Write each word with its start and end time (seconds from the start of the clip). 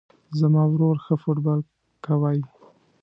زما 0.39 0.61
ورور 0.71 0.95
ښه 1.05 1.15
فوټبال 1.23 1.59
کوی 2.05 2.39